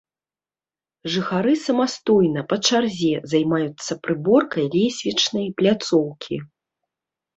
Жыхары 1.15 1.51
самастойна, 1.65 2.41
па 2.53 2.59
чарзе, 2.69 3.11
займаюцца 3.33 3.93
прыборкай 4.07 4.65
лесвічнай 4.77 5.47
пляцоўкі. 5.61 6.35